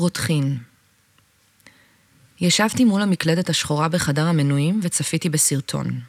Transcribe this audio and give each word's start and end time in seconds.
רותחין. 0.00 0.58
ישבתי 2.40 2.84
מול 2.84 3.02
המקלדת 3.02 3.50
השחורה 3.50 3.88
בחדר 3.88 4.26
המנויים 4.26 4.80
וצפיתי 4.82 5.28
בסרטון. 5.28 6.00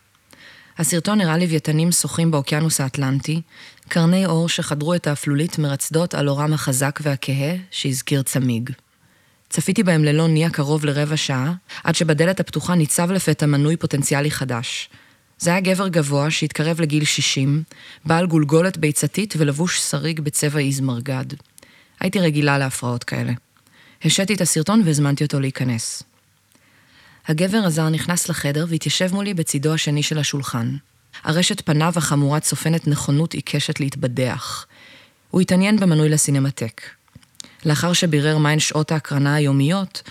הסרטון 0.77 1.21
הראה 1.21 1.37
לוויתנים 1.37 1.91
שוחים 1.91 2.31
באוקיינוס 2.31 2.81
האטלנטי, 2.81 3.41
קרני 3.87 4.25
אור 4.25 4.49
שחדרו 4.49 4.93
את 4.93 5.07
האפלולית 5.07 5.59
מרצדות 5.59 6.13
על 6.13 6.29
אורם 6.29 6.53
החזק 6.53 6.99
והכהה 7.03 7.55
שהזכיר 7.71 8.21
צמיג. 8.21 8.69
צפיתי 9.49 9.83
בהם 9.83 10.03
ללא 10.03 10.27
ניע 10.27 10.49
קרוב 10.49 10.85
לרבע 10.85 11.17
שעה, 11.17 11.53
עד 11.83 11.95
שבדלת 11.95 12.39
הפתוחה 12.39 12.75
ניצב 12.75 13.11
לפתע 13.11 13.45
מנוי 13.45 13.77
פוטנציאלי 13.77 14.31
חדש. 14.31 14.89
זה 15.37 15.49
היה 15.49 15.59
גבר 15.59 15.87
גבוה 15.87 16.31
שהתקרב 16.31 16.81
לגיל 16.81 17.05
60, 17.05 17.63
בעל 18.05 18.27
גולגולת 18.27 18.77
ביצתית 18.77 19.33
ולבוש 19.37 19.79
שריג 19.79 20.19
בצבע 20.19 20.59
איזמרגד. 20.59 21.25
הייתי 21.99 22.19
רגילה 22.19 22.57
להפרעות 22.57 23.03
כאלה. 23.03 23.33
השעתי 24.05 24.33
את 24.33 24.41
הסרטון 24.41 24.81
והזמנתי 24.85 25.23
אותו 25.23 25.39
להיכנס. 25.39 26.03
הגבר 27.27 27.57
הזר 27.57 27.89
נכנס 27.89 28.29
לחדר 28.29 28.65
והתיישב 28.69 29.13
מולי 29.13 29.33
בצידו 29.33 29.73
השני 29.73 30.03
של 30.03 30.17
השולחן. 30.17 30.75
ארשת 31.25 31.61
פניו 31.65 31.93
החמורה 31.95 32.39
צופנת 32.39 32.87
נכונות 32.87 33.33
עיקשת 33.33 33.79
להתבדח. 33.79 34.65
הוא 35.29 35.41
התעניין 35.41 35.79
במנוי 35.79 36.09
לסינמטק. 36.09 36.81
לאחר 37.65 37.93
שבירר 37.93 38.37
מהן 38.37 38.59
שעות 38.59 38.91
ההקרנה 38.91 39.35
היומיות, 39.35 40.01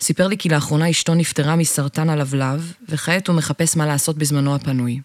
סיפר 0.00 0.26
לי 0.26 0.38
כי 0.38 0.48
לאחרונה 0.48 0.90
אשתו 0.90 1.14
נפטרה 1.14 1.56
מסרטן 1.56 2.10
הלבלב, 2.10 2.72
וכעת 2.88 3.28
הוא 3.28 3.36
מחפש 3.36 3.76
מה 3.76 3.86
לעשות 3.86 4.18
בזמנו 4.18 4.54
הפנוי. 4.54 5.00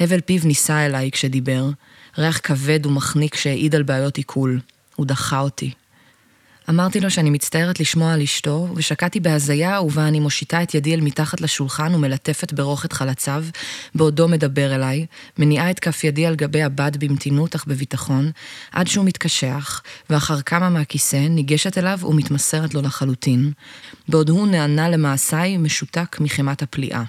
הבל 0.00 0.20
פיו 0.20 0.40
נישא 0.44 0.86
אליי 0.86 1.10
כשדיבר, 1.10 1.70
ריח 2.18 2.40
כבד 2.42 2.86
ומחניק 2.86 3.34
שהעיד 3.34 3.74
על 3.74 3.82
בעיות 3.82 4.16
עיכול. 4.16 4.60
הוא 4.96 5.06
דחה 5.06 5.40
אותי. 5.40 5.70
אמרתי 6.70 7.00
לו 7.00 7.10
שאני 7.10 7.30
מצטערת 7.30 7.80
לשמוע 7.80 8.12
על 8.12 8.22
אשתו, 8.22 8.68
ושקעתי 8.74 9.20
בהזיה 9.20 9.80
ובה 9.80 10.08
אני 10.08 10.20
מושיטה 10.20 10.62
את 10.62 10.74
ידי 10.74 10.94
אל 10.94 11.00
מתחת 11.00 11.40
לשולחן 11.40 11.94
ומלטפת 11.94 12.52
ברוך 12.52 12.84
את 12.84 12.92
חלציו, 12.92 13.44
בעודו 13.94 14.28
מדבר 14.28 14.74
אליי, 14.74 15.06
מניעה 15.38 15.70
את 15.70 15.78
כף 15.78 16.04
ידי 16.04 16.26
על 16.26 16.36
גבי 16.36 16.62
הבד 16.62 16.92
במתינות 16.98 17.54
אך 17.54 17.66
בביטחון, 17.66 18.30
עד 18.72 18.86
שהוא 18.86 19.04
מתקשח, 19.04 19.82
ואחר 20.10 20.40
כמה 20.40 20.68
מהכיסא 20.68 21.26
ניגשת 21.30 21.78
אליו 21.78 21.98
ומתמסרת 22.02 22.74
לו 22.74 22.82
לחלוטין, 22.82 23.52
בעוד 24.08 24.28
הוא 24.28 24.46
נענה 24.46 24.88
למעשיי 24.88 25.56
משותק 25.56 26.16
מחמת 26.20 26.62
הפליאה. 26.62 27.02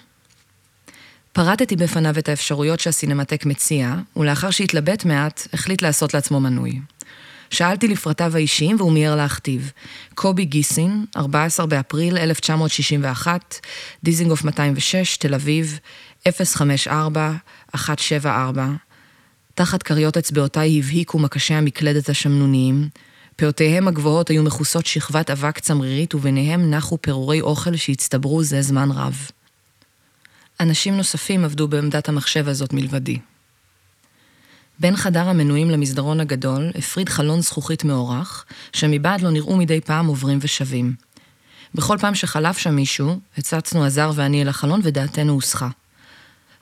פרטתי 1.34 1.76
בפניו 1.76 2.18
את 2.18 2.30
האפשרויות 2.30 2.80
שהסינמטק 2.80 3.46
מציע, 3.46 3.96
ולאחר 4.16 4.50
שהתלבט 4.50 5.06
מעט, 5.06 5.48
החליט 5.54 5.82
לעשות 5.82 6.14
לעצמו 6.14 6.40
מנוי. 6.40 6.80
שאלתי 7.50 7.88
לפרטיו 7.88 8.36
האישיים 8.36 8.76
והוא 8.80 8.92
מיהר 8.92 9.16
להכתיב. 9.16 9.72
קובי 10.16 10.46
גיסין, 10.46 11.06
14 11.18 11.66
באפריל 11.66 12.18
1961, 12.18 13.60
דיזינגוף 14.04 14.44
206, 14.44 15.18
תל 15.18 15.34
אביב, 15.34 15.80
054-174. 16.28 16.30
תחת 19.56 19.84
כריות 19.84 20.18
אצבעותיי 20.18 20.80
הבהיקו 20.80 21.20
מקשי 21.20 21.54
המקלדת 21.54 22.10
השמנוניים. 22.10 22.90
פאותיהם 23.36 23.88
הגבוהות 23.88 24.30
היו 24.30 24.44
מכוסות 24.44 24.86
שכבת 24.86 25.30
אבק 25.30 25.60
צמרירית 25.60 26.16
וביניהם 26.16 26.72
נחו 26.72 26.98
פירורי 27.02 27.42
אוכל 27.42 27.76
שהצטברו 27.76 28.44
זה 28.44 28.62
זמן 28.62 28.92
רב. 28.92 29.30
אנשים 30.60 30.98
נוספים 30.98 31.46
עבדו 31.46 31.68
בעמדת 31.68 32.10
המחשב 32.10 32.48
הזאת 32.48 32.74
מלבדי. 32.74 33.20
בין 34.80 34.96
חדר 34.96 35.30
המנויים 35.30 35.70
למסדרון 35.70 36.20
הגדול 36.20 36.72
הפריד 36.76 37.10
חלון 37.10 37.42
זכוכית 37.42 37.84
מאורך, 37.84 38.46
שמבעד 38.74 39.22
לא 39.22 39.30
נראו 39.30 39.58
מדי 39.58 39.82
פעם 39.82 40.08
עוברים 40.08 40.40
ושבים. 40.42 40.94
בכל 41.76 41.98
פעם 41.98 42.16
שחלף 42.16 42.58
שם 42.58 42.76
מישהו, 42.76 43.20
הצצנו 43.38 43.86
הזר 43.86 44.12
ואני 44.16 44.42
אל 44.42 44.50
החלון 44.50 44.80
ודעתנו 44.84 45.34
הוסחה. 45.34 45.70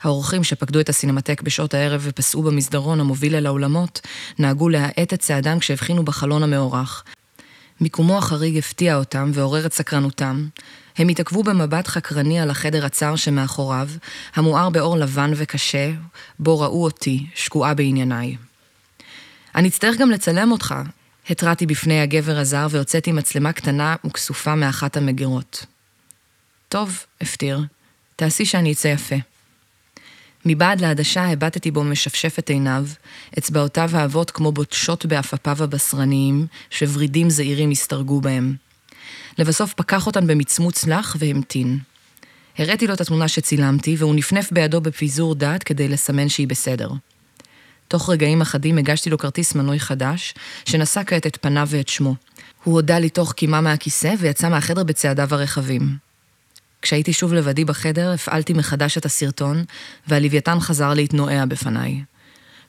האורחים 0.02 0.44
שפקדו 0.44 0.80
את 0.80 0.88
הסינמטק 0.88 1.42
בשעות 1.42 1.74
הערב 1.74 2.00
ופסעו 2.04 2.42
במסדרון 2.42 3.00
המוביל 3.00 3.34
אל 3.34 3.46
האולמות, 3.46 4.00
נהגו 4.38 4.68
להאט 4.68 5.12
את 5.14 5.20
צעדם 5.20 5.58
כשהבחינו 5.58 6.04
בחלון 6.04 6.42
המאורך. 6.42 7.04
מיקומו 7.80 8.18
החריג 8.18 8.58
הפתיע 8.58 8.96
אותם 8.96 9.30
ועורר 9.34 9.66
את 9.66 9.72
סקרנותם, 9.72 10.48
הם 10.98 11.08
התעכבו 11.08 11.42
במבט 11.42 11.86
חקרני 11.86 12.40
על 12.40 12.50
החדר 12.50 12.86
הצר 12.86 13.16
שמאחוריו, 13.16 13.88
המואר 14.34 14.70
באור 14.70 14.96
לבן 14.96 15.30
וקשה, 15.36 15.90
בו 16.38 16.60
ראו 16.60 16.84
אותי, 16.84 17.26
שקועה 17.34 17.74
בענייניי. 17.74 18.36
אני 19.54 19.68
אצטרך 19.68 19.96
גם 19.96 20.10
לצלם 20.10 20.52
אותך, 20.52 20.74
התרעתי 21.30 21.66
בפני 21.66 22.00
הגבר 22.00 22.38
הזר 22.38 22.66
והוצאתי 22.70 23.12
מצלמה 23.12 23.52
קטנה 23.52 23.96
וכסופה 24.06 24.54
מאחת 24.54 24.96
המגירות. 24.96 25.66
טוב, 26.68 27.04
הפטיר, 27.20 27.60
תעשי 28.16 28.44
שאני 28.44 28.72
אצא 28.72 28.88
יפה. 28.88 29.16
מבעד 30.44 30.80
לעדשה 30.80 31.32
הבטתי 31.32 31.70
בו 31.70 31.84
משפשף 31.84 32.38
את 32.38 32.50
עיניו, 32.50 32.86
אצבעותיו 33.38 33.90
האבות 33.92 34.30
כמו 34.30 34.52
בוטשות 34.52 35.06
בעפפיו 35.06 35.62
הבשרניים, 35.62 36.46
שוורידים 36.70 37.30
זעירים 37.30 37.70
הסתרגו 37.70 38.20
בהם. 38.20 38.67
לבסוף 39.38 39.74
פקח 39.74 40.06
אותן 40.06 40.26
במצמוץ 40.26 40.86
לח 40.86 41.16
והמתין. 41.18 41.78
הראיתי 42.58 42.86
לו 42.86 42.94
את 42.94 43.00
התמונה 43.00 43.28
שצילמתי, 43.28 43.96
והוא 43.98 44.14
נפנף 44.14 44.52
בידו 44.52 44.80
בפיזור 44.80 45.34
דעת 45.34 45.62
כדי 45.62 45.88
לסמן 45.88 46.28
שהיא 46.28 46.48
בסדר. 46.48 46.90
תוך 47.88 48.10
רגעים 48.10 48.40
אחדים 48.40 48.78
הגשתי 48.78 49.10
לו 49.10 49.18
כרטיס 49.18 49.54
מנוי 49.54 49.80
חדש, 49.80 50.34
שנשא 50.64 51.02
כעת 51.06 51.26
את 51.26 51.38
פניו 51.40 51.66
ואת 51.70 51.88
שמו. 51.88 52.14
הוא 52.64 52.74
הודה 52.74 52.98
לי 52.98 53.08
תוך 53.08 53.32
קימה 53.32 53.60
מהכיסא 53.60 54.14
ויצא 54.18 54.48
מהחדר 54.48 54.84
בצעדיו 54.84 55.28
הרחבים. 55.30 55.96
כשהייתי 56.82 57.12
שוב 57.12 57.32
לבדי 57.32 57.64
בחדר, 57.64 58.12
הפעלתי 58.12 58.52
מחדש 58.52 58.98
את 58.98 59.04
הסרטון, 59.04 59.64
והלוויתן 60.06 60.60
חזר 60.60 60.94
להתנועע 60.94 61.44
בפניי. 61.46 62.02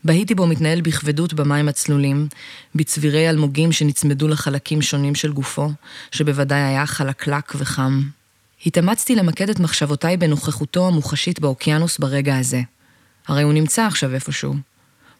בהיתי 0.03 0.35
בו 0.35 0.47
מתנהל 0.47 0.81
בכבדות 0.81 1.33
במים 1.33 1.67
הצלולים, 1.67 2.27
בצבירי 2.75 3.29
אלמוגים 3.29 3.71
שנצמדו 3.71 4.27
לחלקים 4.27 4.81
שונים 4.81 5.15
של 5.15 5.31
גופו, 5.31 5.69
שבוודאי 6.11 6.59
היה 6.59 6.85
חלקלק 6.85 7.53
וחם. 7.55 8.01
התאמצתי 8.65 9.15
למקד 9.15 9.49
את 9.49 9.59
מחשבותיי 9.59 10.17
בנוכחותו 10.17 10.87
המוחשית 10.87 11.39
באוקיינוס 11.39 11.97
ברגע 11.97 12.37
הזה. 12.37 12.61
הרי 13.27 13.43
הוא 13.43 13.53
נמצא 13.53 13.85
עכשיו 13.85 14.13
איפשהו. 14.13 14.55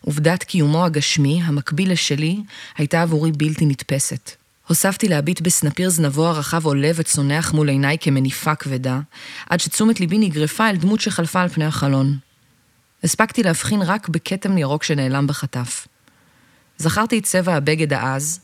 עובדת 0.01 0.43
קיומו 0.43 0.85
הגשמי, 0.85 1.41
המקביל 1.43 1.91
לשלי, 1.91 2.37
הייתה 2.77 3.01
עבורי 3.01 3.31
בלתי 3.31 3.65
נתפסת. 3.65 4.31
הוספתי 4.67 5.07
להביט 5.07 5.41
בסנפיר 5.41 5.89
זנבו 5.89 6.27
הרחב 6.27 6.65
עולה 6.65 6.91
וצונח 6.95 7.53
מול 7.53 7.69
עיניי 7.69 7.97
כמניפה 8.01 8.55
כבדה, 8.55 8.99
עד 9.49 9.59
שתשומת 9.59 9.99
ליבי 9.99 10.17
נגרפה 10.17 10.69
אל 10.69 10.75
דמות 10.75 10.99
שחלפה 10.99 11.41
על 11.41 11.49
פני 11.49 11.65
החלון. 11.65 12.17
הספקתי 13.03 13.43
להבחין 13.43 13.81
רק 13.81 14.09
בכתם 14.09 14.57
ירוק 14.57 14.83
שנעלם 14.83 15.27
בחטף. 15.27 15.87
זכרתי 16.77 17.19
את 17.19 17.23
צבע 17.23 17.55
הבגד 17.55 17.93
העז. 17.93 18.39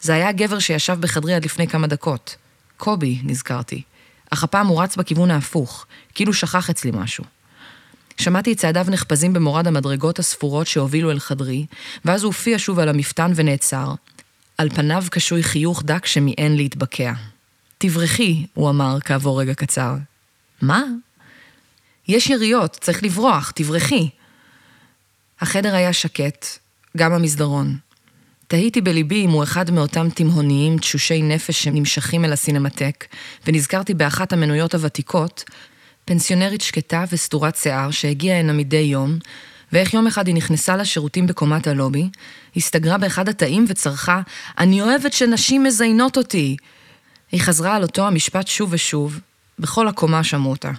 זה 0.00 0.14
היה 0.14 0.28
הגבר 0.28 0.58
שישב 0.58 0.96
בחדרי 1.00 1.34
עד 1.34 1.44
לפני 1.44 1.68
כמה 1.68 1.86
דקות. 1.86 2.36
קובי, 2.76 3.20
נזכרתי. 3.22 3.82
אך 4.30 4.44
הפעם 4.44 4.66
הוא 4.66 4.82
רץ 4.82 4.96
בכיוון 4.96 5.30
ההפוך, 5.30 5.86
כאילו 6.14 6.32
שכח 6.32 6.70
אצלי 6.70 6.90
משהו. 6.94 7.24
שמעתי 8.16 8.52
את 8.52 8.58
צעדיו 8.58 8.86
נחפזים 8.88 9.32
במורד 9.32 9.66
המדרגות 9.66 10.18
הספורות 10.18 10.66
שהובילו 10.66 11.10
אל 11.10 11.18
חדרי, 11.18 11.66
ואז 12.04 12.22
הוא 12.22 12.28
הופיע 12.28 12.58
שוב 12.58 12.78
על 12.78 12.88
המפתן 12.88 13.32
ונעצר. 13.34 13.94
על 14.58 14.68
פניו 14.68 15.04
קשוי 15.10 15.42
חיוך 15.42 15.82
דק 15.82 16.06
שמיאן 16.06 16.56
להתבקע. 16.56 17.12
תברחי, 17.78 18.46
הוא 18.54 18.70
אמר 18.70 18.98
כעבור 19.04 19.40
רגע 19.40 19.54
קצר. 19.54 19.94
מה? 20.62 20.82
יש 22.08 22.30
יריות, 22.30 22.78
צריך 22.80 23.02
לברוח, 23.02 23.50
תברחי. 23.54 24.08
החדר 25.40 25.74
היה 25.74 25.92
שקט, 25.92 26.46
גם 26.96 27.12
המסדרון. 27.12 27.76
תהיתי 28.46 28.80
בליבי 28.80 29.24
אם 29.24 29.30
הוא 29.30 29.42
אחד 29.42 29.70
מאותם 29.70 30.10
תימהוניים 30.10 30.78
תשושי 30.78 31.22
נפש 31.22 31.64
שנמשכים 31.64 32.24
אל 32.24 32.32
הסינמטק, 32.32 33.06
ונזכרתי 33.46 33.94
באחת 33.94 34.32
המנויות 34.32 34.74
הוותיקות, 34.74 35.44
פנסיונרית 36.04 36.60
שקטה 36.60 37.04
וסתורת 37.12 37.56
שיער 37.56 37.90
שהגיעה 37.90 38.38
הנה 38.38 38.52
מדי 38.52 38.76
יום, 38.76 39.18
ואיך 39.72 39.94
יום 39.94 40.06
אחד 40.06 40.26
היא 40.26 40.34
נכנסה 40.34 40.76
לשירותים 40.76 41.26
בקומת 41.26 41.66
הלובי, 41.66 42.08
הסתגרה 42.56 42.98
באחד 42.98 43.28
התאים 43.28 43.64
וצרחה, 43.68 44.20
אני 44.58 44.82
אוהבת 44.82 45.12
שנשים 45.12 45.64
מזיינות 45.64 46.16
אותי. 46.16 46.56
היא 47.32 47.40
חזרה 47.40 47.76
על 47.76 47.82
אותו 47.82 48.06
המשפט 48.06 48.46
שוב 48.46 48.68
ושוב, 48.72 49.20
בכל 49.58 49.88
הקומה 49.88 50.24
שמעו 50.24 50.50
אותה. 50.50 50.70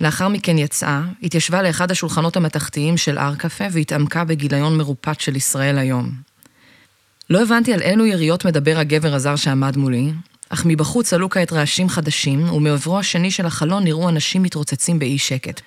לאחר 0.00 0.28
מכן 0.28 0.58
יצאה, 0.58 1.02
התיישבה 1.22 1.62
לאחד 1.62 1.90
השולחנות 1.90 2.36
המתכתיים 2.36 2.96
של 2.96 3.18
ארקפה 3.18 3.64
והתעמקה 3.72 4.24
בגיליון 4.24 4.76
מרופט 4.78 5.20
של 5.20 5.36
ישראל 5.36 5.78
היום. 5.78 6.10
לא 7.30 7.42
הבנתי 7.42 7.74
על 7.74 7.82
אילו 7.82 8.06
יריות 8.06 8.44
מדבר 8.44 8.78
הגבר 8.78 9.14
הזר 9.14 9.36
שעמד 9.36 9.76
מולי, 9.76 10.12
אך 10.48 10.62
מבחוץ 10.66 11.12
עלו 11.12 11.30
כעת 11.30 11.52
רעשים 11.52 11.88
חדשים, 11.88 12.52
ומעברו 12.52 12.98
השני 12.98 13.30
של 13.30 13.46
החלון 13.46 13.84
נראו 13.84 14.08
אנשים 14.08 14.42
מתרוצצים 14.42 14.98
באי 14.98 15.18
שקט. 15.18 15.60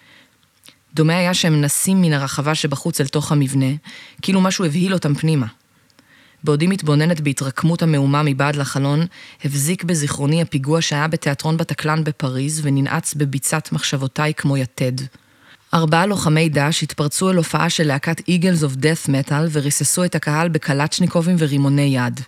דומה 0.94 1.18
היה 1.18 1.34
שהם 1.34 1.62
נסים 1.62 2.02
מן 2.02 2.14
הרחבה 2.14 2.56
שבחוץ 2.56 3.02
אל 3.02 3.08
תוך 3.08 3.32
המבנה, 3.32 3.72
כאילו 4.22 4.42
משהו 4.42 4.66
הבהיל 4.66 4.94
אותם 4.94 5.14
פנימה. 5.16 5.48
בעודי 6.44 6.68
מתבוננת 6.68 7.22
בהתרקמות 7.22 7.82
המהומה 7.82 8.24
מבעד 8.24 8.56
לחלון, 8.56 9.06
הבזיק 9.44 9.84
בזיכרוני 9.84 10.42
הפיגוע 10.42 10.82
שהיה 10.82 11.08
בתיאטרון 11.08 11.58
בטקלן 11.58 12.04
בפריז 12.04 12.62
וננעץ 12.64 13.14
בביצת 13.14 13.72
מחשבותיי 13.72 14.34
כמו 14.34 14.58
יתד. 14.58 14.92
ארבעה 15.74 16.06
לוחמי 16.06 16.50
דש 16.50 16.84
התפרצו 16.84 17.30
אל 17.30 17.36
הופעה 17.36 17.70
של 17.70 17.88
להקת 17.88 18.28
איגלס 18.28 18.64
אוף 18.64 18.76
דאט 18.76 19.10
מטאל 19.10 19.48
וריססו 19.52 20.06
את 20.06 20.16
הקהל 20.16 20.50
בקלצ'ניקובים 20.50 21.36
ורימוני 21.40 21.96
יד. 21.96 22.22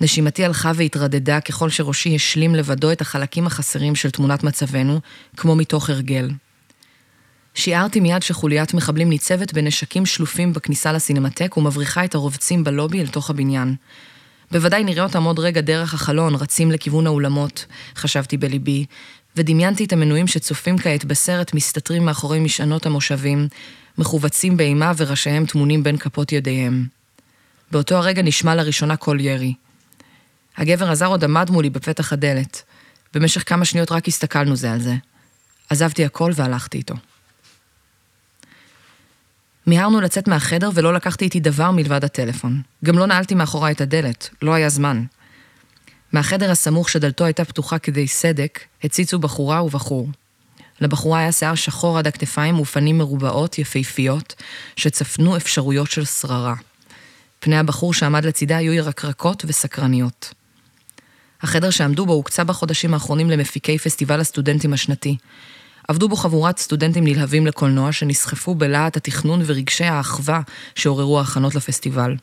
נשימתי 0.00 0.44
הלכה 0.44 0.72
והתרדדה 0.74 1.40
ככל 1.40 1.70
שראשי 1.70 2.14
השלים 2.14 2.54
לבדו 2.54 2.92
את 2.92 3.00
החלקים 3.00 3.46
החסרים 3.46 3.94
של 3.94 4.10
תמונת 4.10 4.44
מצבנו, 4.44 5.00
כמו 5.36 5.56
מתוך 5.56 5.90
הרגל. 5.90 6.30
שיערתי 7.54 8.00
מיד 8.00 8.22
שחוליית 8.22 8.74
מחבלים 8.74 9.08
ניצבת 9.08 9.52
בנשקים 9.52 10.06
שלופים 10.06 10.52
בכניסה 10.52 10.92
לסינמטק 10.92 11.56
ומבריחה 11.56 12.04
את 12.04 12.14
הרובצים 12.14 12.64
בלובי 12.64 13.00
אל 13.00 13.06
תוך 13.06 13.30
הבניין. 13.30 13.74
בוודאי 14.50 14.84
נראה 14.84 15.04
אותם 15.04 15.24
עוד 15.24 15.38
רגע 15.38 15.60
דרך 15.60 15.94
החלון, 15.94 16.34
רצים 16.34 16.72
לכיוון 16.72 17.06
האולמות, 17.06 17.66
חשבתי 17.96 18.36
בליבי, 18.36 18.84
ודמיינתי 19.36 19.84
את 19.84 19.92
המנויים 19.92 20.26
שצופים 20.26 20.78
כעת 20.78 21.04
בסרט 21.04 21.54
מסתתרים 21.54 22.04
מאחורי 22.04 22.40
משענות 22.40 22.86
המושבים, 22.86 23.48
מכווצים 23.98 24.56
באימה 24.56 24.92
וראשיהם 24.96 25.46
טמונים 25.46 25.82
בין 25.82 25.96
כפות 25.96 26.32
ידיהם. 26.32 26.86
באותו 27.70 27.96
הרגע 27.96 28.22
נשמע 28.22 28.54
לראשונה 28.54 28.96
קול 28.96 29.20
ירי. 29.20 29.54
הגבר 30.56 30.90
הזר 30.90 31.06
עוד 31.06 31.24
עמד 31.24 31.50
מולי 31.50 31.70
בפתח 31.70 32.12
הדלת. 32.12 32.62
במשך 33.14 33.48
כמה 33.48 33.64
שניות 33.64 33.92
רק 33.92 34.08
הסתכלנו 34.08 34.56
זה 34.56 34.72
על 34.72 34.80
זה. 34.80 34.94
עזבתי 35.70 36.04
הכל 36.04 36.32
והלכתי 36.34 36.78
איתו. 36.78 36.94
מיהרנו 39.66 40.00
לצאת 40.00 40.28
מהחדר 40.28 40.70
ולא 40.74 40.94
לקחתי 40.94 41.24
איתי 41.24 41.40
דבר 41.40 41.70
מלבד 41.70 42.04
הטלפון. 42.04 42.62
גם 42.84 42.98
לא 42.98 43.06
נעלתי 43.06 43.34
מאחורי 43.34 43.70
את 43.72 43.80
הדלת, 43.80 44.28
לא 44.42 44.54
היה 44.54 44.68
זמן. 44.68 45.04
מהחדר 46.12 46.50
הסמוך 46.50 46.88
שדלתו 46.88 47.24
הייתה 47.24 47.44
פתוחה 47.44 47.78
כדי 47.78 48.08
סדק, 48.08 48.60
הציצו 48.84 49.18
בחורה 49.18 49.62
ובחור. 49.62 50.08
לבחורה 50.80 51.18
היה 51.18 51.32
שיער 51.32 51.54
שחור 51.54 51.98
עד 51.98 52.06
הכתפיים 52.06 52.60
ופנים 52.60 52.98
מרובעות, 52.98 53.58
יפהפיות, 53.58 54.34
שצפנו 54.76 55.36
אפשרויות 55.36 55.90
של 55.90 56.04
שררה. 56.04 56.54
פני 57.40 57.56
הבחור 57.56 57.94
שעמד 57.94 58.24
לצידה 58.24 58.56
היו 58.56 58.72
ירקרקות 58.72 59.44
וסקרניות. 59.46 60.34
החדר 61.42 61.70
שעמדו 61.70 62.06
בו 62.06 62.12
הוקצה 62.12 62.44
בחודשים 62.44 62.94
האחרונים 62.94 63.30
למפיקי 63.30 63.78
פסטיבל 63.78 64.20
הסטודנטים 64.20 64.72
השנתי. 64.72 65.16
עבדו 65.88 66.08
בו 66.08 66.16
חבורת 66.16 66.58
סטודנטים 66.58 67.04
נלהבים 67.04 67.46
לקולנוע 67.46 67.92
שנסחפו 67.92 68.54
בלהט 68.54 68.96
התכנון 68.96 69.42
ורגשי 69.46 69.84
האחווה 69.84 70.40
שעוררו 70.74 71.18
ההכנות 71.18 71.54
לפסטיבל. 71.54 72.16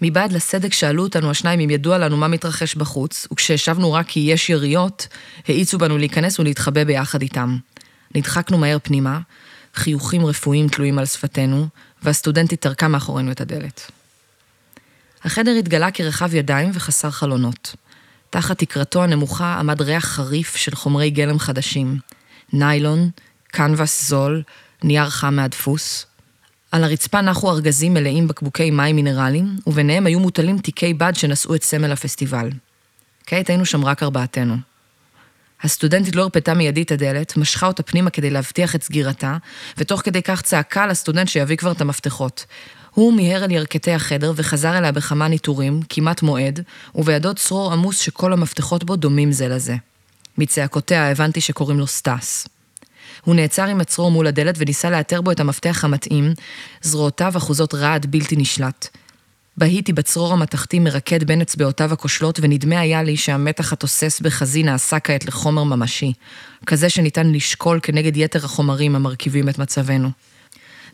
מבעד 0.00 0.32
לסדק 0.32 0.72
שאלו 0.72 1.02
אותנו 1.02 1.30
השניים 1.30 1.60
אם 1.60 1.70
ידוע 1.70 1.98
לנו 1.98 2.16
מה 2.16 2.28
מתרחש 2.28 2.74
בחוץ, 2.74 3.26
וכשהשבנו 3.32 3.92
רק 3.92 4.06
כי 4.08 4.20
יש 4.20 4.50
יריות, 4.50 5.08
האיצו 5.48 5.78
בנו 5.78 5.98
להיכנס 5.98 6.40
ולהתחבא 6.40 6.84
ביחד 6.84 7.22
איתם. 7.22 7.58
נדחקנו 8.14 8.58
מהר 8.58 8.78
פנימה, 8.82 9.20
חיוכים 9.74 10.26
רפואיים 10.26 10.68
תלויים 10.68 10.98
על 10.98 11.06
שפתנו, 11.06 11.66
והסטודנטית 12.02 12.60
טרקה 12.60 12.88
מאחורינו 12.88 13.32
את 13.32 13.40
הדלת. 13.40 13.90
החדר 15.24 15.52
התגלה 15.58 15.90
כרחב 15.90 16.34
ידיים 16.34 16.70
וחסר 16.74 17.10
חלונות. 17.10 17.74
תחת 18.30 18.58
תקרתו 18.58 19.02
הנמוכה 19.02 19.54
עמד 19.58 19.82
ריח 19.82 20.04
חריף 20.04 20.56
של 20.56 20.74
חומרי 20.74 21.10
גלם 21.10 21.38
חדשים. 21.38 21.98
ניילון, 22.52 23.10
קנבס 23.48 24.08
זול, 24.08 24.42
נייר 24.82 25.10
חם 25.10 25.34
מהדפוס. 25.34 26.06
על 26.72 26.84
הרצפה 26.84 27.20
נחו 27.20 27.50
ארגזים 27.50 27.94
מלאים 27.94 28.28
בקבוקי 28.28 28.70
מים 28.70 28.96
מינרליים, 28.96 29.56
וביניהם 29.66 30.06
היו 30.06 30.20
מוטלים 30.20 30.58
תיקי 30.58 30.94
בד 30.94 31.12
שנשאו 31.16 31.54
את 31.54 31.62
סמל 31.62 31.92
הפסטיבל. 31.92 32.50
כעת 33.26 33.48
היינו 33.48 33.64
שם 33.64 33.84
רק 33.84 34.02
ארבעתנו. 34.02 34.56
הסטודנטית 35.62 36.16
לא 36.16 36.22
הרפתה 36.22 36.54
מיידי 36.54 36.82
את 36.82 36.90
הדלת, 36.90 37.36
משכה 37.36 37.66
אותה 37.66 37.82
פנימה 37.82 38.10
כדי 38.10 38.30
להבטיח 38.30 38.74
את 38.74 38.82
סגירתה, 38.82 39.36
ותוך 39.78 40.00
כדי 40.00 40.22
כך 40.22 40.42
צעקה 40.42 40.86
לסטודנט 40.86 41.28
שיביא 41.28 41.56
כבר 41.56 41.72
את 41.72 41.80
המפתחות. 41.80 42.46
הוא 42.90 43.12
מיהר 43.12 43.44
אל 43.44 43.50
ירכתי 43.50 43.92
החדר 43.92 44.32
וחזר 44.36 44.78
אליה 44.78 44.92
בכמה 44.92 45.28
ניטורים, 45.28 45.80
כמעט 45.88 46.22
מועד, 46.22 46.60
ובידו 46.94 47.34
צרור 47.34 47.72
עמוס 47.72 47.98
שכל 47.98 48.32
המפתחות 48.32 48.84
בו 48.84 48.96
דומים 48.96 49.32
זה 49.32 49.48
לזה. 49.48 49.76
מצעקותיה 50.38 51.10
הבנתי 51.10 51.40
שקוראים 51.40 51.78
לו 51.78 51.86
סטס. 51.86 52.48
הוא 53.24 53.34
נעצר 53.34 53.64
עם 53.64 53.80
הצרור 53.80 54.10
מול 54.10 54.26
הדלת 54.26 54.54
וניסה 54.58 54.90
לאתר 54.90 55.20
בו 55.20 55.30
את 55.30 55.40
המפתח 55.40 55.84
המתאים, 55.84 56.34
זרועותיו 56.82 57.32
אחוזות 57.36 57.74
רעד 57.74 58.06
בלתי 58.06 58.36
נשלט. 58.36 58.88
בהיתי 59.56 59.92
בצרור 59.92 60.32
המתכתי 60.32 60.78
מרקד 60.78 61.24
בין 61.24 61.40
אצבעותיו 61.40 61.92
הכושלות, 61.92 62.38
ונדמה 62.42 62.80
היה 62.80 63.02
לי 63.02 63.16
שהמתח 63.16 63.72
התוסס 63.72 64.20
בחזי 64.20 64.62
נעשה 64.62 65.00
כעת 65.00 65.24
לחומר 65.24 65.64
ממשי, 65.64 66.12
כזה 66.66 66.90
שניתן 66.90 67.32
לשקול 67.32 67.80
כנגד 67.82 68.16
יתר 68.16 68.44
החומרים 68.44 68.96
המרכיבים 68.96 69.48
את 69.48 69.58
מצבנו. 69.58 70.10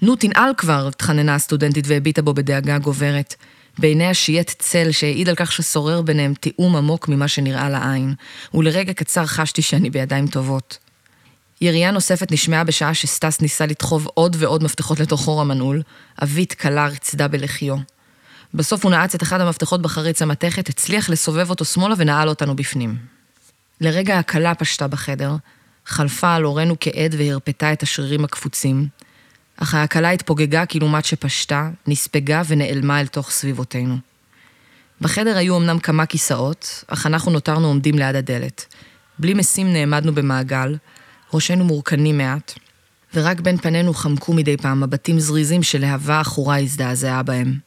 נו, 0.03 0.17
תנעל 0.17 0.51
כבר, 0.57 0.89
התחננה 0.89 1.35
הסטודנטית 1.35 1.85
והביטה 1.89 2.23
בו 2.23 2.35
בדאגה 2.35 2.79
גוברת. 2.79 3.35
בעיניה 3.79 4.15
שייט 4.15 4.51
צל 4.59 4.93
שהעיד 4.93 5.29
על 5.29 5.35
כך 5.35 5.53
ששורר 5.53 6.03
ביניהם 6.03 6.35
תיאום 6.35 6.77
עמוק 6.77 7.09
ממה 7.09 7.29
שנראה 7.29 7.69
לעין, 7.69 8.15
ולרגע 8.55 8.93
קצר 8.93 9.27
חשתי 9.27 9.63
שאני 9.63 9.91
בידיים 9.91 10.27
טובות. 10.27 10.79
ירייה 11.61 11.91
נוספת 11.91 12.33
נשמעה 12.33 12.65
בשעה 12.65 12.95
שסטס 12.95 13.41
ניסה 13.41 13.67
לדחוב 13.67 14.09
עוד 14.15 14.37
ועוד 14.39 14.63
מפתחות 14.63 15.01
לתוך 15.01 15.21
חור 15.21 15.41
המנעול, 15.41 15.83
אבית 16.23 16.53
קלה 16.53 16.87
רצדה 16.87 17.29
בלחיו. 17.29 17.77
בסוף 18.55 18.85
הוא 18.85 18.91
נעץ 18.91 19.15
את 19.15 19.23
אחד 19.23 19.41
המפתחות 19.41 19.83
בחריץ 19.83 20.23
המתכת, 20.23 20.69
הצליח 20.69 21.11
לסובב 21.11 21.51
אותו 21.51 21.65
שמאלה 21.65 21.95
ונעל 21.99 22.29
אותנו 22.29 22.57
בפנים. 22.57 22.97
לרגע 23.81 24.19
הקלה 24.19 24.55
פשטה 24.55 24.87
בחדר, 24.87 25.37
חלפה 25.87 26.35
על 26.35 26.43
הורינו 26.43 26.77
כעד 26.81 27.15
והרפתה 27.19 27.73
את 27.73 27.83
השרירים 27.83 28.25
הקפוצים, 28.25 28.89
אך 29.63 29.75
ההקלה 29.75 30.11
התפוגגה 30.11 30.67
כלעומת 30.67 31.05
שפשטה, 31.05 31.71
נספגה 31.87 32.43
ונעלמה 32.49 33.01
אל 33.01 33.07
תוך 33.07 33.31
סביבותינו. 33.31 33.97
בחדר 35.01 35.37
היו 35.37 35.57
אמנם 35.57 35.79
כמה 35.79 36.07
כיסאות, 36.07 36.85
אך 36.87 37.07
אנחנו 37.07 37.33
נותרנו 37.33 37.67
עומדים 37.67 37.99
ליד 37.99 38.17
הדלת. 38.17 38.75
בלי 39.19 39.35
משים 39.35 39.73
נעמדנו 39.73 40.15
במעגל, 40.15 40.77
ראשינו 41.35 41.65
מורכנים 41.65 42.19
מעט, 42.19 42.53
ורק 43.15 43.41
בין 43.41 43.57
פנינו 43.57 43.95
חמקו 43.95 44.33
מדי 44.33 44.57
פעם 44.57 44.81
מבטים 44.81 45.21
זריזים 45.21 45.63
שלהבה 45.63 46.21
עכורה 46.21 46.59
הזדעזעה 46.59 47.23
בהם. 47.23 47.59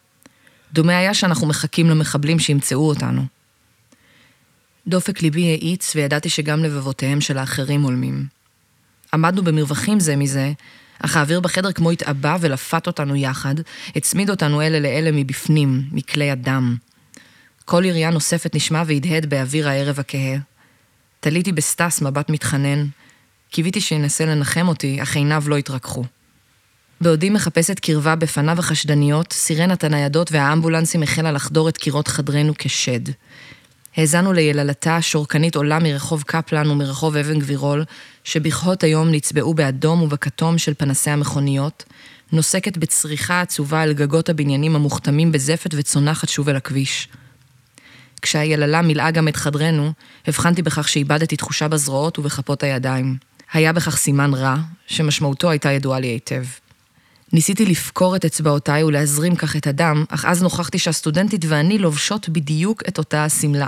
דומה 0.74 0.98
היה 0.98 1.14
שאנחנו 1.14 1.48
מחכים 1.48 1.90
למחבלים 1.90 2.40
שימצאו 2.40 2.88
אותנו. 2.88 3.22
דופק 4.88 5.22
ליבי 5.22 5.46
האיץ 5.52 5.96
וידעתי 5.96 6.30
שגם 6.30 6.64
לבבותיהם 6.64 7.22
של 7.22 7.38
האחרים 7.38 7.82
הולמים. 7.82 8.26
עמדנו 9.14 9.44
במרווחים 9.44 10.00
זה 10.00 10.16
מזה, 10.16 10.52
אך 11.02 11.18
האוויר 11.18 11.40
בחדר 11.40 11.72
כמו 11.72 11.92
התעבה 11.92 12.36
ולפת 12.40 12.88
אותנו 12.88 13.16
יחד, 13.16 13.56
הצמיד 13.96 14.30
אותנו 14.30 14.62
אלה 14.62 14.80
לאלה 14.80 15.10
מבפנים, 15.14 15.84
מכלי 15.92 16.32
הדם. 16.32 16.76
כל 17.66 17.84
ירייה 17.86 18.10
נוספת 18.10 18.56
נשמע 18.56 18.84
והדהד 18.86 19.26
באוויר 19.26 19.70
הערב 19.70 20.00
הכהה. 20.00 20.38
תליתי 21.20 21.52
בסטס 21.52 22.02
מבט 22.02 22.30
מתחנן. 22.30 22.86
קיוויתי 23.50 23.82
שינסה 23.82 24.26
לנחם 24.26 24.68
אותי, 24.68 25.02
אך 25.02 25.16
עיניו 25.16 25.44
לא 25.48 25.58
התרככו. 25.58 26.04
בעודי 27.02 27.30
מחפשת 27.30 27.80
קרבה 27.80 28.16
בפניו 28.16 28.60
החשדניות, 28.60 29.34
סירנת 29.34 29.84
הניידות 29.84 30.32
והאמבולנסים 30.32 31.04
החלה 31.04 31.32
לחדור 31.32 31.70
את 31.70 31.78
קירות 31.78 32.08
חדרנו 32.08 32.54
כשד. 32.58 33.02
האזנו 33.98 34.34
ליללתה 34.34 34.96
השורקנית 34.96 35.56
עולה 35.56 35.80
מרחוב 35.80 36.24
קפלן 36.24 36.70
ומרחוב 36.70 37.18
אבן 37.18 37.40
גבירול, 37.40 37.86
שבכהות 38.24 38.84
היום 38.84 39.12
נצבעו 39.12 39.54
באדום 39.54 40.02
ובכתום 40.02 40.58
של 40.58 40.74
פנסי 40.74 41.10
המכוניות, 41.10 41.84
נוסקת 42.32 42.78
בצריחה 42.78 43.42
עצובה 43.42 43.82
על 43.82 43.94
גגות 43.94 44.30
הבניינים 44.30 44.76
המוכתמים 44.76 45.32
בזפת 45.32 45.70
וצונחת 45.78 46.30
שוב 46.30 46.50
אל 46.50 46.56
הכביש. 46.56 47.08
כשהיללה 48.22 48.82
מילאה 48.82 49.12
גם 49.12 49.28
את 49.28 49.36
חדרנו, 49.36 49.94
הבחנתי 50.28 50.62
בכך 50.62 50.88
שאיבדתי 50.88 51.36
תחושה 51.36 51.68
בזרועות 51.68 52.20
ובכפות 52.20 52.64
הידיים. 52.64 53.18
היה 53.54 53.74
בכך 53.74 53.98
סימן 53.98 54.34
רע, 54.34 54.56
שמשמעותו 54.88 55.50
הייתה 55.50 55.72
ידועה 55.72 56.00
לי 56.00 56.08
היטב. 56.08 56.44
ניסיתי 57.34 57.66
לפקור 57.66 58.16
את 58.16 58.26
אצבעותיי 58.26 58.84
ולהזרים 58.84 59.36
כך 59.36 59.56
את 59.56 59.68
הדם, 59.68 60.06
אך 60.10 60.26
אז 60.26 60.44
נוכחתי 60.44 60.80
שהסטודנטית 60.80 61.46
ואני 61.48 61.78
לובשות 61.78 62.30
בדיוק 62.30 62.84
את 62.88 62.98
אותה 62.98 63.26
השמלה. 63.26 63.68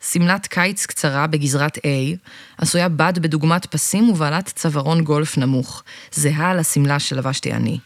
שמלת 0.00 0.46
קיץ 0.46 0.86
קצרה 0.86 1.26
בגזרת 1.26 1.76
A, 1.76 1.80
עשויה 2.58 2.88
בד 2.88 3.18
בדוגמת 3.18 3.66
פסים 3.66 4.10
ובעלת 4.10 4.46
צווארון 4.46 5.04
גולף 5.04 5.38
נמוך, 5.38 5.82
זהה 6.12 6.54
לשמלה 6.54 6.98
שלבשתי 6.98 7.52
אני. 7.52 7.78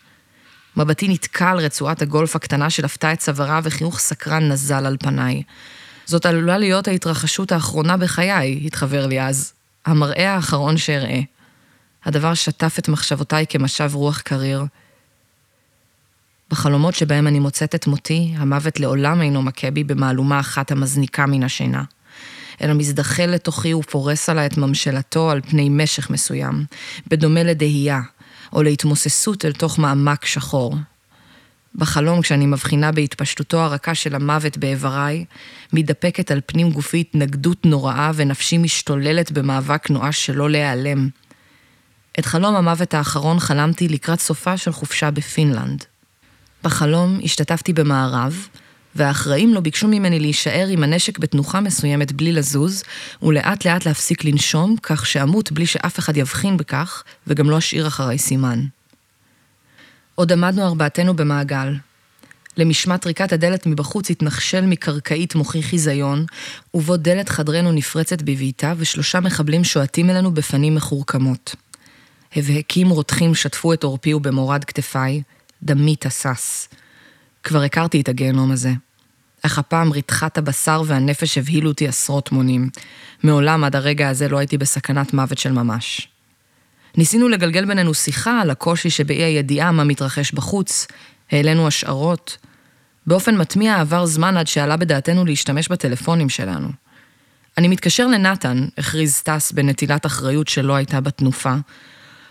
מבטי 0.76 1.08
נתקע 1.08 1.50
על 1.50 1.58
רצועת 1.58 2.02
הגולף 2.02 2.36
הקטנה 2.36 2.70
שלפתה 2.70 3.12
את 3.12 3.18
צווארה 3.18 3.60
וחיוך 3.62 3.98
סקרן 3.98 4.48
נזל 4.48 4.86
על 4.86 4.96
פניי. 5.00 5.42
זאת 6.04 6.26
עלולה 6.26 6.58
להיות 6.58 6.88
ההתרחשות 6.88 7.52
האחרונה 7.52 7.96
בחיי, 7.96 8.62
התחבר 8.66 9.06
לי 9.06 9.22
אז. 9.22 9.52
המראה 9.86 10.34
האחרון 10.34 10.76
שאראה. 10.76 11.20
הדבר 12.04 12.34
שטף 12.34 12.78
את 12.78 12.88
מחשבותיי 12.88 13.46
כמשב 13.48 13.90
רוח 13.94 14.20
קריר. 14.20 14.64
בחלומות 16.50 16.94
שבהם 16.94 17.26
אני 17.26 17.38
מוצאת 17.38 17.74
את 17.74 17.86
מותי, 17.86 18.34
המוות 18.36 18.80
לעולם 18.80 19.22
אינו 19.22 19.42
מכה 19.42 19.70
בי 19.70 19.84
במהלומה 19.84 20.40
אחת 20.40 20.70
המזניקה 20.70 21.26
מן 21.26 21.42
השינה. 21.42 21.82
אלא 22.60 22.74
מזדחל 22.74 23.26
לתוכי 23.26 23.74
ופורס 23.74 24.28
עליי 24.28 24.46
את 24.46 24.56
ממשלתו 24.56 25.30
על 25.30 25.40
פני 25.40 25.68
משך 25.68 26.10
מסוים, 26.10 26.64
בדומה 27.06 27.42
לדהייה, 27.42 28.00
או 28.52 28.62
להתמוססות 28.62 29.44
אל 29.44 29.52
תוך 29.52 29.78
מעמק 29.78 30.24
שחור. 30.24 30.76
בחלום, 31.74 32.22
כשאני 32.22 32.46
מבחינה 32.46 32.92
בהתפשטותו 32.92 33.60
הרכה 33.60 33.94
של 33.94 34.14
המוות 34.14 34.58
באיבריי, 34.58 35.24
מתדפקת 35.72 36.30
על 36.30 36.40
פנים 36.46 36.70
גופי 36.70 37.00
התנגדות 37.00 37.66
נוראה 37.66 38.10
ונפשי 38.14 38.58
משתוללת 38.58 39.32
במאבק 39.32 39.90
נואש 39.90 40.26
שלא 40.26 40.50
להיעלם. 40.50 41.08
את 42.18 42.26
חלום 42.26 42.54
המוות 42.54 42.94
האחרון 42.94 43.40
חלמתי 43.40 43.88
לקראת 43.88 44.20
סופה 44.20 44.56
של 44.56 44.72
חופשה 44.72 45.10
בפינלנד. 45.10 45.84
בחלום 46.64 47.20
השתתפתי 47.24 47.72
במערב, 47.72 48.48
והאחראים 48.94 49.54
לו 49.54 49.62
ביקשו 49.62 49.88
ממני 49.88 50.20
להישאר 50.20 50.66
עם 50.70 50.82
הנשק 50.82 51.18
בתנוחה 51.18 51.60
מסוימת 51.60 52.12
בלי 52.12 52.32
לזוז, 52.32 52.82
ולאט 53.22 53.64
לאט 53.64 53.86
להפסיק 53.86 54.24
לנשום, 54.24 54.76
כך 54.82 55.06
שאמות 55.06 55.52
בלי 55.52 55.66
שאף 55.66 55.98
אחד 55.98 56.16
יבחין 56.16 56.56
בכך, 56.56 57.02
וגם 57.26 57.50
לא 57.50 57.58
אשאיר 57.58 57.86
אחריי 57.86 58.18
סימן. 58.18 58.64
עוד 60.14 60.32
עמדנו 60.32 60.62
ארבעתנו 60.62 61.16
במעגל. 61.16 61.74
למשמע 62.56 62.96
טריקת 62.96 63.32
הדלת 63.32 63.66
מבחוץ 63.66 64.10
התנחשל 64.10 64.60
מקרקעית 64.66 65.34
מוחי 65.34 65.62
חיזיון, 65.62 66.26
ובו 66.74 66.96
דלת 66.96 67.28
חדרנו 67.28 67.72
נפרצת 67.72 68.22
בבעיטה, 68.22 68.74
ושלושה 68.76 69.20
מחבלים 69.20 69.64
שועטים 69.64 70.10
אלינו 70.10 70.34
בפנים 70.34 70.74
מחורקמות. 70.74 71.54
הבהקים 72.36 72.88
רותחים 72.88 73.34
שטפו 73.34 73.72
את 73.72 73.84
עורפי 73.84 74.14
ובמורד 74.14 74.64
כתפיי, 74.64 75.22
דמי 75.62 75.96
תסס. 75.96 76.68
כבר 77.42 77.62
הכרתי 77.62 78.00
את 78.00 78.08
הגיהנום 78.08 78.50
הזה. 78.50 78.72
אך 79.42 79.58
הפעם 79.58 79.92
רתחת 79.92 80.38
הבשר 80.38 80.82
והנפש 80.86 81.38
הבהילו 81.38 81.70
אותי 81.70 81.88
עשרות 81.88 82.32
מונים. 82.32 82.68
מעולם 83.22 83.64
עד 83.64 83.76
הרגע 83.76 84.08
הזה 84.08 84.28
לא 84.28 84.38
הייתי 84.38 84.58
בסכנת 84.58 85.14
מוות 85.14 85.38
של 85.38 85.52
ממש. 85.52 86.08
ניסינו 86.96 87.28
לגלגל 87.28 87.64
בינינו 87.64 87.94
שיחה 87.94 88.40
על 88.40 88.50
הקושי 88.50 88.90
שבאי 88.90 89.22
הידיעה 89.22 89.72
מה 89.72 89.84
מתרחש 89.84 90.32
בחוץ, 90.32 90.86
העלינו 91.30 91.66
השערות. 91.66 92.36
באופן 93.06 93.36
מטמיע 93.36 93.80
עבר 93.80 94.06
זמן 94.06 94.36
עד 94.36 94.46
שעלה 94.46 94.76
בדעתנו 94.76 95.24
להשתמש 95.24 95.68
בטלפונים 95.68 96.28
שלנו. 96.28 96.68
אני 97.58 97.68
מתקשר 97.68 98.06
לנתן, 98.06 98.66
הכריז 98.78 99.12
סטס 99.12 99.52
בנטילת 99.52 100.06
אחריות 100.06 100.48
שלא 100.48 100.74
הייתה 100.74 101.00
בתנופה. 101.00 101.54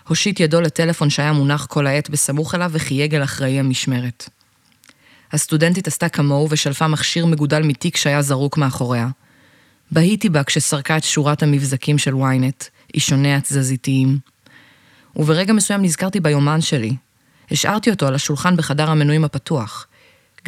הושיט 0.08 0.40
ידו 0.40 0.60
לטלפון 0.60 1.10
שהיה 1.10 1.32
מונח 1.32 1.66
כל 1.66 1.86
העת 1.86 2.10
בסמוך 2.10 2.54
אליו 2.54 2.70
וחייג 2.74 3.14
אל 3.14 3.22
אחראי 3.24 3.58
המשמרת. 3.58 4.28
הסטודנטית 5.32 5.86
עשתה 5.86 6.08
כמוהו 6.08 6.48
ושלפה 6.50 6.88
מכשיר 6.88 7.26
מגודל 7.26 7.62
מתיק 7.62 7.96
שהיה 7.96 8.22
זרוק 8.22 8.56
מאחוריה. 8.58 9.08
בהיתי 9.90 10.28
בה 10.28 10.44
כשסרקה 10.44 10.96
את 10.96 11.04
שורת 11.04 11.42
המבזקים 11.42 11.98
של 11.98 12.14
ynet, 12.14 12.68
אישוניה 12.94 13.36
התזזיתיים. 13.36 14.18
וברגע 15.16 15.52
מסוים 15.52 15.82
נזכרתי 15.82 16.20
ביומן 16.20 16.60
שלי. 16.60 16.96
השארתי 17.50 17.90
אותו 17.90 18.06
על 18.06 18.14
השולחן 18.14 18.56
בחדר 18.56 18.90
המנויים 18.90 19.24
הפתוח. 19.24 19.86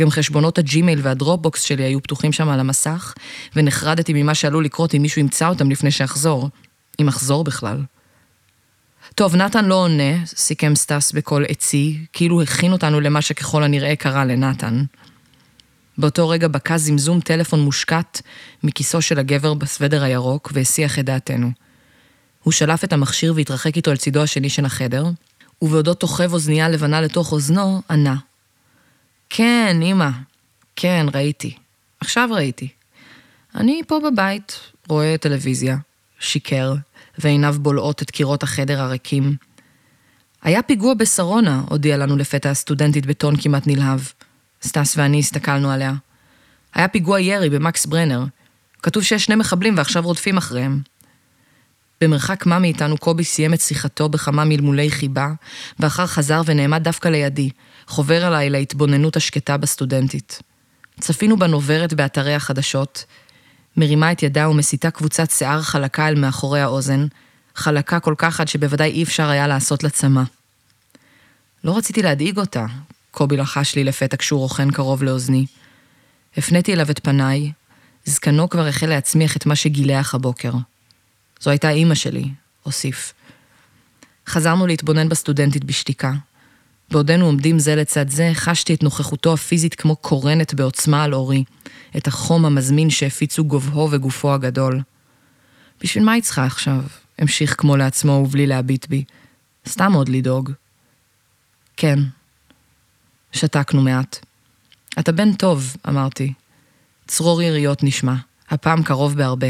גם 0.01 0.11
חשבונות 0.11 0.59
הג'ימייל 0.59 1.01
והדרופבוקס 1.03 1.63
שלי 1.63 1.83
היו 1.83 2.03
פתוחים 2.03 2.33
שם 2.33 2.49
על 2.49 2.61
המסך, 2.61 3.15
ונחרדתי 3.57 4.13
ממה 4.23 4.35
שעלול 4.35 4.65
לקרות 4.65 4.95
אם 4.95 5.03
מישהו 5.03 5.21
ימצא 5.21 5.49
אותם 5.49 5.71
לפני 5.71 5.91
שאחזור. 5.91 6.49
אם 7.01 7.09
אחזור 7.09 7.45
בכלל. 7.45 7.83
טוב, 9.15 9.37
נתן 9.37 9.65
לא 9.65 9.75
עונה, 9.75 10.27
סיכם 10.27 10.75
סטס 10.75 11.13
בקול 11.13 11.45
עצי, 11.49 11.99
כאילו 12.13 12.43
הכין 12.43 12.73
אותנו 12.73 13.01
למה 13.01 13.23
שככל 13.23 13.63
הנראה 13.63 13.97
קרה 13.97 14.25
לנתן. 14.25 14.85
באותו 15.99 16.29
רגע 16.29 16.49
בקע 16.49 16.77
זמזום 16.77 17.21
טלפון 17.21 17.61
מושקט 17.61 18.21
מכיסו 18.63 19.03
של 19.03 19.19
הגבר 19.19 19.55
בסוודר 19.55 20.03
הירוק 20.03 20.51
והסיח 20.55 20.99
את 20.99 21.05
דעתנו. 21.05 21.51
הוא 22.43 22.53
שלף 22.53 22.85
את 22.85 22.93
המכשיר 22.93 23.33
והתרחק 23.37 23.77
איתו 23.77 23.91
אל 23.91 23.97
צידו 23.97 24.23
השני 24.23 24.49
של 24.49 24.65
החדר, 24.65 25.07
ובעודו 25.63 25.95
תוכב 25.95 26.33
אוזנייה 26.33 26.69
לבנה 26.69 27.01
לתוך 27.01 27.33
אוזנו, 27.33 27.83
ענה. 27.91 28.17
כן, 29.31 29.81
אמא. 29.83 30.11
כן, 30.77 31.07
ראיתי. 31.15 31.57
עכשיו 32.01 32.29
ראיתי. 32.33 32.69
אני 33.55 33.81
פה 33.87 33.99
בבית, 34.05 34.61
רואה 34.89 35.17
טלוויזיה. 35.21 35.77
שיקר, 36.25 36.75
ועיניו 37.19 37.57
בולעות 37.59 38.03
את 38.03 38.11
קירות 38.11 38.43
החדר 38.43 38.81
הריקים. 38.81 39.37
היה 40.43 40.63
פיגוע 40.63 40.95
בשרונה, 40.95 41.63
הודיעה 41.69 41.99
לנו 41.99 42.17
לפתע 42.17 42.51
הסטודנטית 42.51 43.07
בטון 43.07 43.37
כמעט 43.37 43.67
נלהב. 43.67 44.01
סטס 44.63 44.97
ואני 44.97 45.19
הסתכלנו 45.19 45.71
עליה. 45.71 45.93
היה 46.75 46.89
פיגוע 46.89 47.21
ירי 47.21 47.51
במקס 47.51 47.87
ברנר. 47.87 48.25
כתוב 48.83 49.03
שיש 49.03 49.25
שני 49.25 49.35
מחבלים 49.35 49.77
ועכשיו 49.77 50.03
רודפים 50.03 50.37
אחריהם. 50.37 50.81
במרחק 52.01 52.47
מה 52.47 52.59
מאיתנו 52.59 52.99
קובי 52.99 53.25
סיים 53.25 53.55
את 53.55 53.61
שיחתו 53.61 54.09
בכמה 54.09 54.45
מלמולי 54.45 54.91
חיבה, 54.91 55.29
ואחר 55.79 56.07
חזר 56.07 56.43
ונעמד 56.47 56.85
דווקא 56.85 57.09
לידי, 57.09 57.51
חובר 57.87 58.25
עליי 58.25 58.51
להתבוננות 58.51 59.17
השקטה 59.17 59.57
בסטודנטית. 59.57 60.43
צפינו 61.01 61.37
בנוברת 61.37 61.95
באתרי 61.95 62.35
החדשות, 62.35 63.05
מרימה 63.77 64.13
את 64.13 64.23
ידה 64.23 64.49
ומסיתה 64.49 64.91
קבוצת 64.91 65.31
שיער 65.31 65.63
חלקה 65.63 66.09
אל 66.09 66.15
מאחורי 66.15 66.61
האוזן, 66.61 67.07
חלקה 67.55 68.01
כל 68.01 68.15
כך 68.19 68.41
עד 68.41 68.49
שבוודאי 68.49 68.91
אי 68.91 69.03
אפשר 69.03 69.29
היה 69.29 69.47
לעשות 69.47 69.85
לה 69.85 69.91
צמא. 69.91 70.23
לא 71.65 71.77
רציתי 71.77 72.03
להדאיג 72.03 72.39
אותה, 72.39 72.67
קובי 73.11 73.37
לחש 73.37 73.75
לי 73.75 73.85
לפתע 73.85 74.17
כשהוא 74.17 74.41
רוכן 74.41 74.71
קרוב 74.71 75.03
לאוזני. 75.03 75.47
הפניתי 76.37 76.73
אליו 76.73 76.91
את 76.91 76.99
פניי, 76.99 77.53
זקנו 78.05 78.49
כבר 78.49 78.67
החל 78.67 78.87
להצמיח 78.87 79.37
את 79.37 79.47
מה 79.47 79.57
שגילח 79.57 80.15
הבוקר. 80.15 80.53
זו 81.41 81.51
הייתה 81.51 81.71
אימא 81.71 81.95
שלי, 81.95 82.29
הוסיף. 82.63 83.15
חזרנו 84.27 84.67
להתבונן 84.67 85.09
בסטודנטית 85.09 85.65
בשתיקה. 85.65 86.13
בעודנו 86.91 87.27
עומדים 87.27 87.59
זה 87.59 87.77
לצד 87.77 88.09
זה, 88.09 88.31
חשתי 88.35 88.75
את 88.75 88.83
נוכחותו 88.83 89.33
הפיזית 89.33 89.75
כמו 89.75 89.97
קורנת 89.97 90.55
בעוצמה 90.55 91.05
על 91.05 91.15
אורי, 91.15 91.45
את 91.97 92.07
החום 92.07 92.45
המזמין 92.45 92.91
שהפיצו 92.91 93.45
גובהו 93.45 93.91
וגופו 93.91 94.35
הגדול. 94.35 94.81
בשביל 95.81 96.05
מה 96.05 96.13
היא 96.13 96.23
צריכה 96.23 96.45
עכשיו? 96.45 96.81
המשיך 97.19 97.55
כמו 97.59 97.77
לעצמו 97.77 98.13
ובלי 98.13 98.47
להביט 98.47 98.87
בי. 98.89 99.05
סתם 99.69 99.93
עוד 99.93 100.09
לדאוג. 100.09 100.53
כן. 101.77 101.99
שתקנו 103.33 103.83
מעט. 103.83 104.19
אתה 104.99 105.13
בן 105.13 105.33
טוב, 105.33 105.77
אמרתי. 105.89 106.33
צרור 107.07 107.43
יריות 107.43 107.83
נשמע, 107.83 108.15
הפעם 108.51 108.83
קרוב 108.83 109.17
בהרבה. 109.17 109.47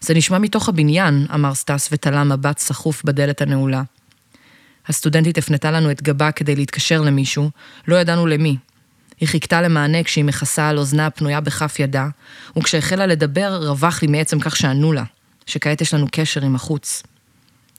זה 0.00 0.14
נשמע 0.14 0.38
מתוך 0.38 0.68
הבניין, 0.68 1.26
אמר 1.34 1.54
סטס 1.54 1.88
ותלה 1.92 2.24
מבט 2.24 2.58
סחוף 2.58 3.04
בדלת 3.04 3.40
הנעולה. 3.40 3.82
הסטודנטית 4.86 5.38
הפנתה 5.38 5.70
לנו 5.70 5.90
את 5.90 6.02
גבה 6.02 6.32
כדי 6.32 6.56
להתקשר 6.56 7.00
למישהו, 7.00 7.50
לא 7.88 7.96
ידענו 7.96 8.26
למי. 8.26 8.56
היא 9.20 9.28
חיכתה 9.28 9.62
למענה 9.62 10.02
כשהיא 10.02 10.24
מכסה 10.24 10.68
על 10.68 10.78
אוזנה 10.78 11.06
הפנויה 11.06 11.40
בכף 11.40 11.76
ידה, 11.78 12.08
וכשהחלה 12.58 13.06
לדבר, 13.06 13.66
רווח 13.68 14.02
לי 14.02 14.08
מעצם 14.08 14.40
כך 14.40 14.56
שענו 14.56 14.92
לה, 14.92 15.04
שכעת 15.46 15.80
יש 15.80 15.94
לנו 15.94 16.06
קשר 16.12 16.44
עם 16.44 16.54
החוץ. 16.54 17.02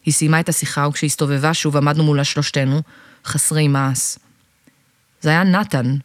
היא 0.06 0.14
סיימה 0.14 0.40
את 0.40 0.50
השיחה, 0.50 0.88
וכשהסתובבה 0.88 1.54
שוב 1.54 1.78
עמדנו 1.78 2.04
מולה 2.04 2.24
שלושתנו, 2.24 2.82
חסרי 3.26 3.68
מעש. 3.68 4.18
זה 5.22 5.30
היה 5.30 5.44
נתן, 5.44 5.96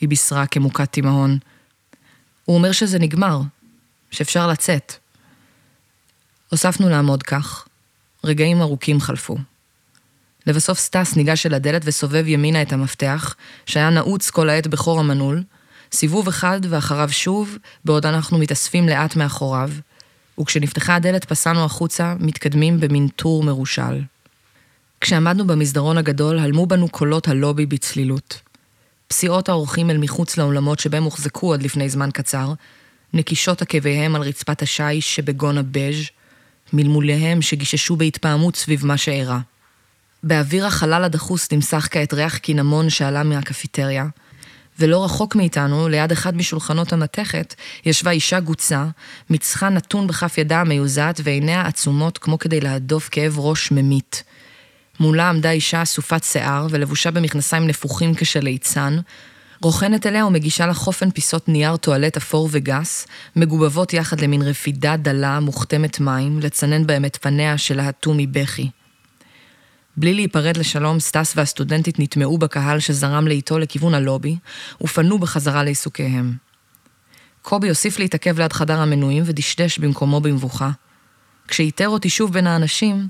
היא 0.00 0.08
בישרה 0.08 0.46
כמוכת 0.46 0.92
תימהון. 0.92 1.38
הוא 2.44 2.56
אומר 2.56 2.72
שזה 2.72 2.98
נגמר, 2.98 3.40
שאפשר 4.10 4.46
לצאת. 4.46 4.92
הוספנו 6.50 6.88
לעמוד 6.88 7.22
כך. 7.22 7.66
רגעים 8.24 8.60
ארוכים 8.60 9.00
חלפו. 9.00 9.36
לבסוף 10.48 10.78
סטס 10.78 11.16
ניגש 11.16 11.46
אל 11.46 11.54
הדלת 11.54 11.82
וסובב 11.84 12.24
ימינה 12.26 12.62
את 12.62 12.72
המפתח, 12.72 13.34
שהיה 13.66 13.90
נעוץ 13.90 14.30
כל 14.30 14.50
העת 14.50 14.66
בחור 14.66 15.00
המנעול, 15.00 15.42
סיבוב 15.92 16.28
אחד 16.28 16.60
ואחריו 16.68 17.08
שוב, 17.12 17.58
בעוד 17.84 18.06
אנחנו 18.06 18.38
מתאספים 18.38 18.88
לאט 18.88 19.16
מאחוריו, 19.16 19.70
וכשנפתחה 20.40 20.94
הדלת 20.94 21.24
פסענו 21.24 21.64
החוצה, 21.64 22.14
מתקדמים 22.20 22.80
במין 22.80 23.08
טור 23.08 23.42
מרושל. 23.42 24.02
כשעמדנו 25.00 25.46
במסדרון 25.46 25.98
הגדול, 25.98 26.38
הלמו 26.38 26.66
בנו 26.66 26.88
קולות 26.88 27.28
הלובי 27.28 27.66
בצלילות. 27.66 28.40
פסיעות 29.08 29.48
האורחים 29.48 29.90
אל 29.90 29.98
מחוץ 29.98 30.36
לאולמות 30.36 30.78
שבהם 30.78 31.04
הוחזקו 31.04 31.54
עד 31.54 31.62
לפני 31.62 31.88
זמן 31.88 32.10
קצר, 32.12 32.52
נקישות 33.14 33.62
עקביהם 33.62 34.14
על 34.14 34.22
רצפת 34.22 34.62
השיש 34.62 35.16
שבגון 35.16 35.58
הבז', 35.58 36.06
מלמוליהם 36.72 37.42
שגיששו 37.42 37.96
בהתפעמות 37.96 38.56
סביב 38.56 38.86
מה 38.86 38.96
שאירע. 38.96 39.38
באוויר 40.22 40.66
החלל 40.66 41.04
הדחוס 41.04 41.52
נמסך 41.52 41.88
כעת 41.90 42.14
ריח 42.14 42.36
קינמון 42.36 42.90
שעלה 42.90 43.22
מהקפיטריה, 43.22 44.06
ולא 44.78 45.04
רחוק 45.04 45.36
מאיתנו, 45.36 45.88
ליד 45.88 46.12
אחד 46.12 46.36
משולחנות 46.36 46.92
המתכת, 46.92 47.54
ישבה 47.86 48.10
אישה 48.10 48.40
גוצה, 48.40 48.86
מצחה 49.30 49.68
נתון 49.68 50.06
בכף 50.06 50.38
ידה 50.38 50.60
המיוזעת 50.60 51.20
ועיניה 51.24 51.66
עצומות 51.66 52.18
כמו 52.18 52.38
כדי 52.38 52.60
להדוף 52.60 53.08
כאב 53.12 53.38
ראש 53.38 53.70
ממית. 53.70 54.22
מולה 55.00 55.28
עמדה 55.28 55.50
אישה 55.50 55.82
אסופת 55.82 56.24
שיער 56.24 56.66
ולבושה 56.70 57.10
במכנסיים 57.10 57.66
נפוחים 57.66 58.14
כשל 58.14 58.40
ליצן, 58.40 58.98
רוכנת 59.62 60.06
אליה 60.06 60.26
ומגישה 60.26 60.66
לה 60.66 60.74
חופן 60.74 61.10
פיסות 61.10 61.48
נייר 61.48 61.76
טואלט 61.76 62.16
אפור 62.16 62.48
וגס, 62.52 63.06
מגובבות 63.36 63.92
יחד 63.92 64.20
למין 64.20 64.42
רפידה 64.42 64.96
דלה, 64.96 65.40
מוכתמת 65.40 66.00
מים, 66.00 66.40
לצנן 66.40 66.86
בהם 66.86 67.04
את 67.04 67.16
פניה 67.16 67.58
שלהטו 67.58 68.14
מבכי. 68.16 68.70
בלי 69.98 70.14
להיפרד 70.14 70.56
לשלום, 70.56 71.00
סטס 71.00 71.32
והסטודנטית 71.36 71.98
נטמעו 71.98 72.38
בקהל 72.38 72.80
שזרם 72.80 73.28
לאיתו 73.28 73.58
לכיוון 73.58 73.94
הלובי, 73.94 74.36
ופנו 74.80 75.18
בחזרה 75.18 75.64
לעיסוקיהם. 75.64 76.34
קובי 77.42 77.68
הוסיף 77.68 77.98
להתעכב 77.98 78.38
ליד 78.38 78.52
חדר 78.52 78.80
המנויים 78.80 79.22
ודשדש 79.26 79.78
במקומו 79.78 80.20
במבוכה. 80.20 80.70
כשאיתר 81.48 81.88
אותי 81.88 82.10
שוב 82.10 82.32
בין 82.32 82.46
האנשים, 82.46 83.08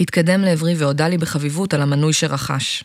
התקדם 0.00 0.40
לעברי 0.40 0.74
והודה 0.78 1.08
לי 1.08 1.18
בחביבות 1.18 1.74
על 1.74 1.82
המנוי 1.82 2.12
שרכש. 2.12 2.84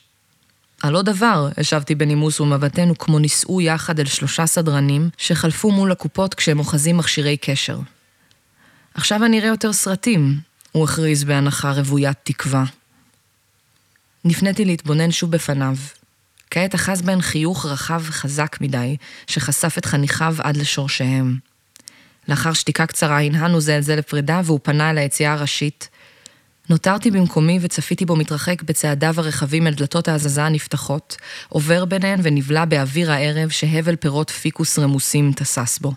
על 0.83 0.95
עוד 0.95 1.05
דבר, 1.05 1.49
השבתי 1.57 1.95
בנימוס 1.95 2.39
ומבטנו 2.39 2.97
כמו 2.97 3.19
נישאו 3.19 3.61
יחד 3.61 3.99
אל 3.99 4.05
שלושה 4.05 4.45
סדרנים 4.45 5.09
שחלפו 5.17 5.71
מול 5.71 5.91
הקופות 5.91 6.33
כשהם 6.33 6.59
אוחזים 6.59 6.97
מכשירי 6.97 7.37
קשר. 7.37 7.79
עכשיו 8.93 9.25
אני 9.25 9.39
אראה 9.39 9.49
יותר 9.49 9.73
סרטים, 9.73 10.39
הוא 10.71 10.83
הכריז 10.83 11.23
בהנחה 11.23 11.71
רוויית 11.71 12.17
תקווה. 12.23 12.63
נפניתי 14.25 14.65
להתבונן 14.65 15.11
שוב 15.11 15.31
בפניו. 15.31 15.75
כעת 16.51 16.75
אחז 16.75 17.01
בהן 17.01 17.21
חיוך 17.21 17.65
רחב 17.65 18.01
וחזק 18.05 18.57
מדי, 18.61 18.97
שחשף 19.27 19.77
את 19.77 19.85
חניכיו 19.85 20.35
עד 20.43 20.57
לשורשיהם. 20.57 21.37
לאחר 22.27 22.53
שתיקה 22.53 22.85
קצרה 22.85 23.21
הנהנו 23.21 23.61
זה 23.61 23.75
אל 23.75 23.81
זה 23.81 23.95
לפרידה 23.95 24.41
והוא 24.43 24.59
פנה 24.63 24.89
אל 24.89 24.97
היציאה 24.97 25.33
הראשית. 25.33 25.89
נותרתי 26.69 27.11
במקומי 27.11 27.59
וצפיתי 27.61 28.05
בו 28.05 28.15
מתרחק 28.15 28.63
בצעדיו 28.63 29.13
הרחבים 29.17 29.67
אל 29.67 29.73
דלתות 29.73 30.07
ההזזה 30.07 30.43
הנפתחות, 30.43 31.17
עובר 31.49 31.85
ביניהן 31.85 32.19
ונבלע 32.23 32.65
באוויר 32.65 33.11
הערב 33.11 33.49
שהבל 33.49 33.95
פירות 33.95 34.29
פיקוס 34.29 34.79
רמוסים 34.79 35.31
תסס 35.35 35.79
בו. 35.79 35.93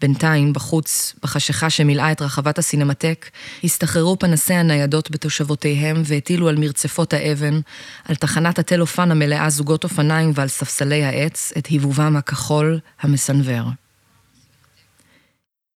בינתיים, 0.00 0.52
בחוץ, 0.52 1.14
בחשיכה 1.22 1.70
שמילאה 1.70 2.12
את 2.12 2.22
רחבת 2.22 2.58
הסינמטק, 2.58 3.30
הסתחררו 3.64 4.18
פנסי 4.18 4.54
הניידות 4.54 5.10
בתושבותיהם 5.10 6.02
והטילו 6.04 6.48
על 6.48 6.56
מרצפות 6.56 7.12
האבן, 7.12 7.60
על 8.04 8.16
תחנת 8.16 8.58
הטלופן 8.58 9.10
המלאה 9.10 9.50
זוגות 9.50 9.84
אופניים 9.84 10.32
ועל 10.34 10.48
ספסלי 10.48 11.04
העץ, 11.04 11.52
את 11.58 11.66
היבובם 11.66 12.16
הכחול 12.16 12.80
המסנוור. 13.00 13.83